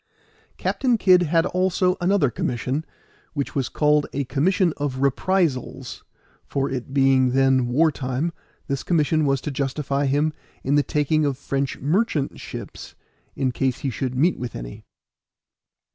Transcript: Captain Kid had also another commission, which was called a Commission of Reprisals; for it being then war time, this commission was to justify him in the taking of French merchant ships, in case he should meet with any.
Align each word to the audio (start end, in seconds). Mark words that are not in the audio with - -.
Captain 0.57 0.97
Kid 0.97 1.21
had 1.21 1.45
also 1.45 1.95
another 2.01 2.31
commission, 2.31 2.83
which 3.35 3.53
was 3.53 3.69
called 3.69 4.07
a 4.13 4.23
Commission 4.23 4.73
of 4.77 4.97
Reprisals; 5.03 6.03
for 6.43 6.67
it 6.71 6.91
being 6.91 7.33
then 7.33 7.67
war 7.67 7.91
time, 7.91 8.33
this 8.67 8.81
commission 8.81 9.27
was 9.27 9.39
to 9.41 9.51
justify 9.51 10.07
him 10.07 10.33
in 10.63 10.73
the 10.73 10.81
taking 10.81 11.23
of 11.23 11.37
French 11.37 11.77
merchant 11.77 12.39
ships, 12.39 12.95
in 13.35 13.51
case 13.51 13.81
he 13.81 13.91
should 13.91 14.15
meet 14.15 14.39
with 14.39 14.55
any. 14.55 14.81